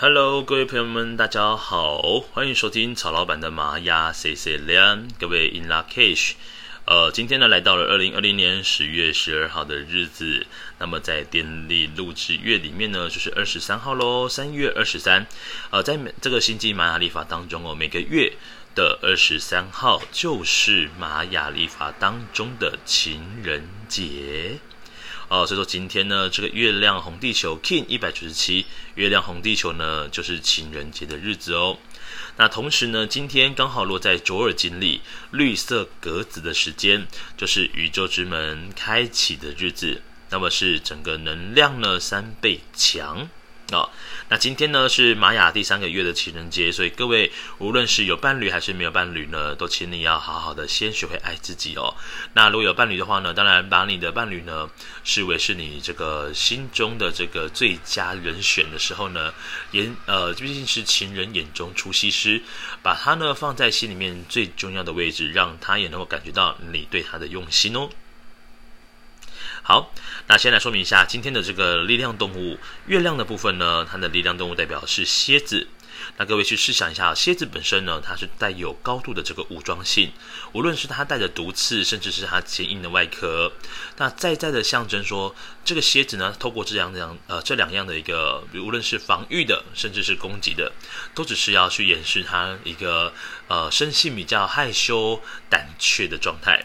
[0.00, 6.34] Hello，各位朋友们，大家好，欢迎收听曹老板的玛雅 C C 两，各位 In Lak'ech，
[6.84, 10.46] 呃，今天呢来到了二零二零年十月十二号的日子，
[10.78, 15.26] 那么在电力录制月里面呢，就是二十三号喽，三月二十三，
[15.70, 18.34] 呃，在这个星际玛雅历法当中哦，每个月
[18.76, 24.60] 的二十三号就是玛雅历法当中的情人节。
[25.28, 28.64] 哦，所以说今天呢，这个月亮红地球 King 一百九十七，
[28.94, 31.76] 月亮红地球呢，就是情人节的日子哦。
[32.38, 40.00] 那同时呢，今天刚好落在卓尔金里绿色格子的时间，就是宇宙之门开启的日子，
[40.30, 43.28] 那么是整个能量呢三倍强。
[43.70, 43.90] 哦，
[44.30, 51.94] 那今天呢是玛雅第三个月的情人节，所以各位无论是有伴侣还是没有伴侣呢，都请你要好好的先学会爱自己哦。
[52.32, 54.70] 那如果有伴侣的话呢，当然把你的伴侣呢
[55.04, 59.34] 视为是你这个心中的这个最佳人选的时候呢，
[59.72, 62.40] 眼呃毕竟是情人眼中出西施，
[62.82, 67.90] 把他呢放在心里面最重要的位置，让他也能够感觉到你对他的用心哦。
[69.62, 69.92] 好，
[70.28, 75.68] 那先来说明一下今天的这个力量动物月亮的部分呢，它的力量动物代表是蝎子。
[76.16, 80.12] 那各位去试想一下，蝎子本身呢，它是带有高度的这个武装性，
[80.52, 83.52] 无论是它带着毒刺，甚至是它坚硬的外壳，
[83.96, 90.72] 那再再的象征说，这个蝎子呢，透过这样这样呃这两样的一个，无论是防御的，甚至是攻击的，
[91.14, 93.12] 都只是要去掩饰它一个
[93.48, 95.20] 呃生性比较害羞
[95.50, 96.64] 胆怯的状态。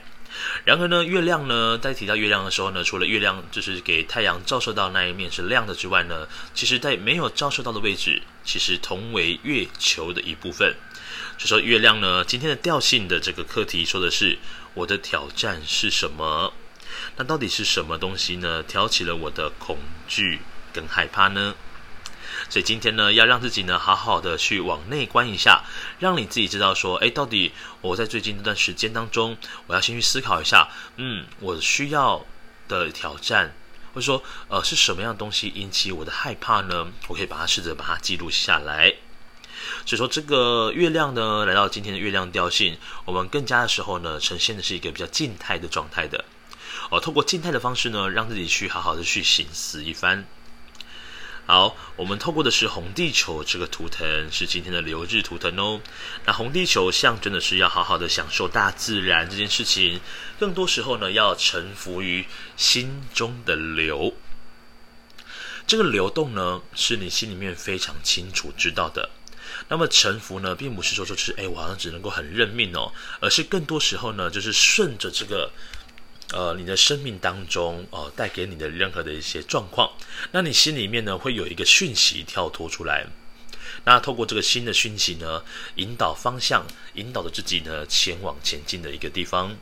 [0.66, 10.75] 然而呢，月亮呢，在提到月亮的时候呢，除了月亮就是给太阳照射到那一面是亮的之外呢，其实在没有照射到的位置，其实同为月球的一部分。
[11.38, 14.38] 就说月亮呢，今天的调性的这个课题说的是
[14.73, 16.53] 我的挑战是什么？
[17.18, 18.64] 那到底是什么东西呢？
[18.64, 20.40] 挑起了我的恐惧
[20.72, 21.56] 跟害怕呢？
[22.54, 25.64] 所以今天呢，要让自己呢好好的去往内观一下，
[25.98, 27.52] 让你自己知道说，哎，到底
[27.82, 32.24] 我在最近这段时间当中，我要先去思考一下，嗯，我需要
[32.68, 33.56] 的挑战，
[33.96, 36.91] 或者说，呃，是什么样的东西引起我的害怕呢？
[37.08, 38.94] 我可以把它试着把它记录下来。
[39.88, 46.24] 所以说，这个月亮呢，来到今天的月亮调性，我们更加的时候呢，呈现的是一个比较静态的状态的，
[46.91, 50.28] 哦，透过静态的方式呢，让自己去好好的去省思一番。
[51.46, 55.81] 好，我们透过的是红地球这个图腾，是今天的流日图腾哦。
[56.26, 60.00] 那红地球象征的是要好好的享受大自然这件事情，
[60.40, 64.14] 更多时候呢，要臣服于心中的流。
[65.68, 69.09] 这个流动呢，是你心里面非常清楚知道的。
[69.68, 75.52] 那么臣服呢，并不是说就是哎，我好像只能够很认命哦，而是更多时候呢，就是顺着这个。
[76.34, 79.92] 呃，你的生命当中，哦、呃，带给你的任何的一些状况，
[80.32, 83.06] 那你心里面呢，会有一个讯息跳脱出来，
[83.86, 85.44] 那透过这个新的讯息呢，
[85.76, 89.56] 引导方向，引导着自己呢，前往前进的一个地方。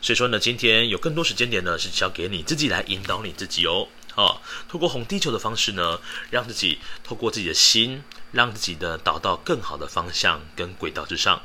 [0.00, 3.88] 所以说呢，今天有更多时间点呢，是交给你自己来引导你自己哦。
[4.14, 5.98] 哦，透过红地球的方式呢，
[6.30, 11.42] 让自己透过自己的心，让自己呢导到更好的方向跟轨道之上。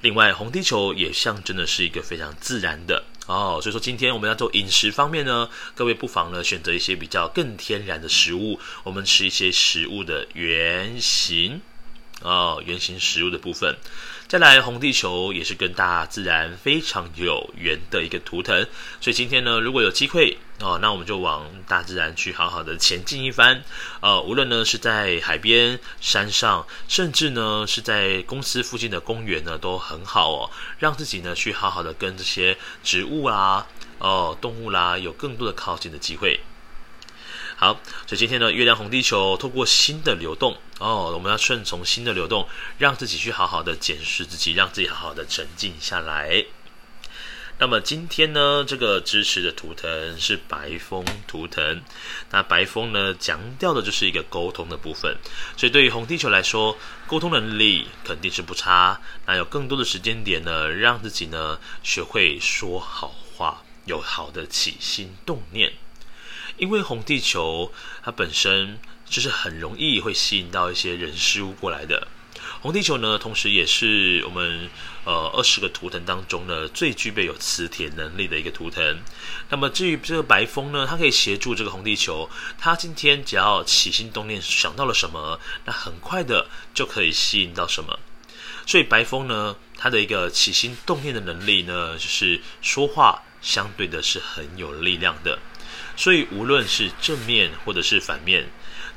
[0.00, 3.04] 另外，红地球也象征的是一个非常自然的。
[3.26, 11.62] 哦，所以说今天我们要做饮食方面呢，各位不妨呢选择一些比较更天然的食物，我们吃一些食物的原型，
[12.20, 13.76] 哦，原型食物的部分。
[14.28, 18.66] 再来，红地球也是跟大自然非常有缘的一个图腾，
[19.00, 23.64] 所以今天呢，如果有机会哦，那我们就往大自然去好好的前进一番。
[24.00, 33.66] 呃，无论呢是在海边、山上，甚至呢是在公司附近的公园呢，都很好哦，让自己呢去好好的跟这些植物啊、
[33.98, 36.40] 哦动物啦，有更多的靠近的机会。
[37.56, 42.48] 好，所以今天呢，月亮红地球透过新的流动哦，我们要顺从新的流动，
[42.78, 46.44] 让自己去好好的检视自己，让自己好好的沉静下来。
[47.56, 51.82] 那么今天呢，这个支持的图腾是白风图腾，
[52.30, 55.16] 那白风呢，强调的就是一个沟通的部分，
[55.56, 59.00] 所以对于红地球来说，沟通能力肯定是不差。
[59.26, 65.74] 那有更多的时间点呢，让自己呢学会说好话，有好的起心动念。
[66.56, 67.72] 因为红地球
[68.02, 72.08] 它本身就是很容易会吸引到一些人事物过来的。
[72.64, 74.70] 红地球呢，同时也是我们
[75.04, 79.02] 呃二十个图腾当中呢最具备有磁铁能力的一个图腾。
[79.50, 87.98] 那么至于这个白风呢，它可以协助这个红地球，它今天只要起心动念想到了什么，那很快的就可以吸引到什么。
[88.66, 95.38] 所以白风呢，它的一个起心动念的能力呢，就是说话相对的是很有力量的。
[95.96, 98.48] 所以，无论是正面或者是反面，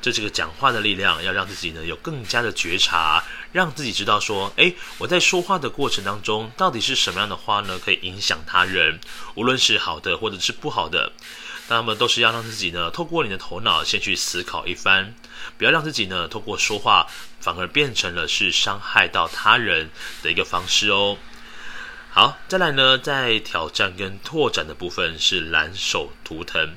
[0.02, 9.00] 这这个讲话的力量，要让自己呢有更加的觉察，让自己知道说，诶，我在说话的过程当中，到底是什么样的话呢，可以影响他人，
[9.36, 11.12] 无论是好的或者是不好的，
[11.68, 15.14] 那么都是要让自己呢，透过你的头脑先去思考一番，
[15.58, 17.08] 不要让自己呢，透过说话
[17.40, 19.90] 反而变成了是伤害到他人
[20.22, 21.18] 的一个方式哦。
[22.18, 26.74] 好，再来呢，在挑战跟拓展的部分是蓝手图腾。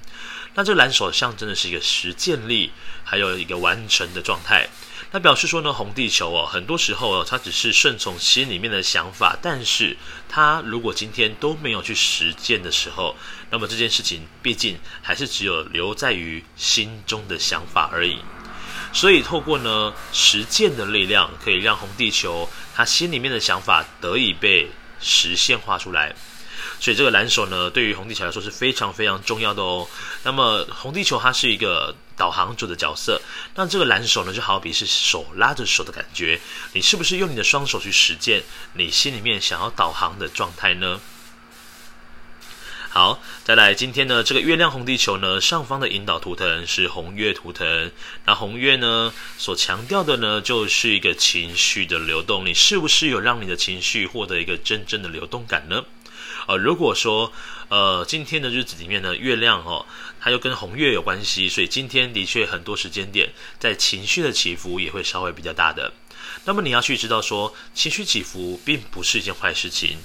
[0.52, 2.72] 那这蓝手象征的是一个实践力，
[3.04, 4.68] 还有一个完成的状态。
[5.12, 9.96] 那表示说呢，红地球哦，很多时候哦，它只是顺从心里面的想法，但是
[10.28, 13.16] 它如果今天都没有去实践的时候，
[13.48, 18.18] 那么这件事情毕竟还是只有留在于心中的想法而已。
[18.92, 24.68] 所以透过呢实践的力量，可以让红地球他心里面的想法得以被
[25.00, 26.14] 实现画出来，
[26.78, 29.88] 所以这个蓝手呢，对于红地球来说是非常非常重要的哦。
[30.22, 33.20] 那么红地球它是一个导航者的角色，
[33.54, 36.40] 那这个蓝手呢，就好比是手拉着手的感觉。
[36.72, 38.42] 你是不是用你的双手去实践
[38.74, 41.00] 你心里面想要导航的状态呢？
[42.92, 47.92] 好，再来今天呢，这个月亮红地球呢，上方的引导图腾是红月图腾。
[48.24, 52.44] 那红月呢，所强调的呢，就是一个情绪的流动。
[52.44, 55.84] 你是不是有让你的情绪获得一个真正的流动感呢？
[56.48, 57.32] 呃，如果说
[57.68, 59.86] 呃，今天的日子里面呢，月亮哦，
[60.18, 65.92] 它又跟红月有关系，所以今天的确很多时间点在情绪的起伏也会稍微比较大的。
[66.44, 69.98] 那么你要去知道说，情绪起伏并不是一件坏事情。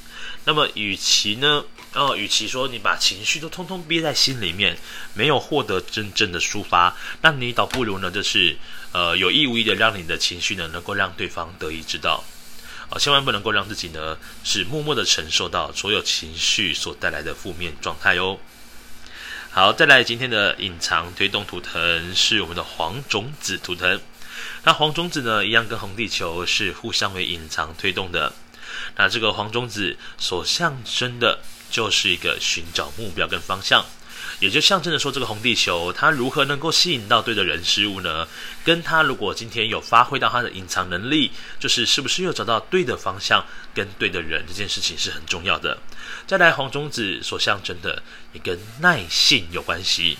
[0.46, 4.77] 那么与其呢，哦，与其说你把情绪都通通憋在心里面，
[5.13, 8.57] 没有获得真正的抒发，那你倒不如呢，就是
[8.92, 12.25] 呃有意无意的让你的情绪呢，能够让对方得以知道，
[12.89, 18.38] 啊、千万不能够让自己呢是默默的承受到所有情绪所带来的负面状态哦。
[19.51, 24.01] 好，再来今天的隐藏推动图腾是我们的黄种子图腾，
[24.65, 28.33] 那黄种子呢，一样跟红地球是互相为隐藏推动的。
[28.98, 31.39] 那这个黄种子所象征的，
[31.75, 33.83] 就是一个寻找目标跟方向，
[34.39, 38.25] 也就象征着说，这个红地球它如何能够吸引到对的人事物呢？
[38.63, 45.77] 跟它如果今天有发挥到它的隐藏能力，就是是不是又找到对的方向跟对的人，这件事情是很重要的。
[46.25, 48.01] 再来，黄种子所象征的
[48.31, 50.18] 也跟耐性有关系，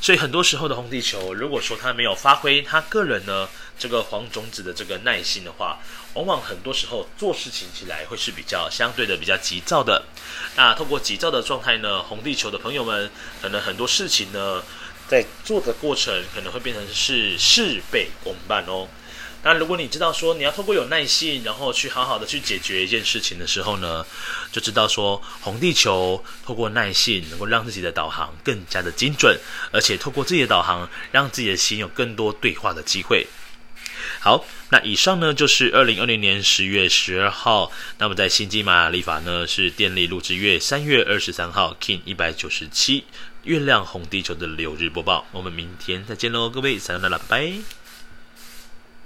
[0.00, 3.48] 所以很多时候的红地球，如果说他没有发挥他个人呢，
[3.78, 5.78] 这个黄种子的这个耐心的话，
[6.14, 10.04] 往往很多时候做事情起来会是比较相对的比较急躁的。
[10.56, 13.10] 那透过急躁的状态呢，红地球的朋友们
[13.42, 14.62] 可能很多事情呢，
[15.08, 18.88] 在做的过程可能会变成是事倍功半哦。
[19.46, 24.04] 那如果你知道说你要透过有耐心，然后去好好的去解决一件事情的时候呢，
[24.50, 29.38] 就知道说红地球透过耐心能够让自己的导航更加的精准，
[29.70, 33.28] 而且透过自己的导航，让自己的心有更多对话的机会。
[34.18, 43.04] 好，那以上呢就是二零二零年十月十二号，那么在星际玛雅历法呢是电力录制月三月二十三号 Kin 一百九十七
[43.44, 47.85] 月亮红地球的六日播报，我们明天再见喽，各位，撒由那拉，拜。